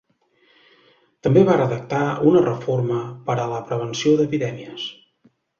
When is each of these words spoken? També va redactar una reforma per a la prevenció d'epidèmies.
També 1.27 1.43
va 1.49 1.57
redactar 1.59 2.01
una 2.31 2.43
reforma 2.47 2.99
per 3.29 3.37
a 3.45 3.49
la 3.55 3.63
prevenció 3.71 4.19
d'epidèmies. 4.23 4.91